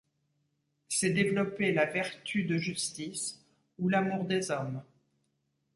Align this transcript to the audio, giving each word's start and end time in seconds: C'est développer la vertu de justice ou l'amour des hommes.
C'est 0.89 1.11
développer 1.11 1.71
la 1.73 1.85
vertu 1.85 2.43
de 2.43 2.57
justice 2.57 3.39
ou 3.77 3.87
l'amour 3.87 4.25
des 4.25 4.49
hommes. 4.49 4.81